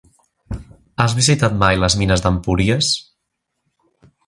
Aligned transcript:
Has 1.03 1.13
visitat 1.19 1.59
mai 1.65 1.79
les 1.83 1.99
mines 2.01 2.25
d'Empúries? 2.25 2.91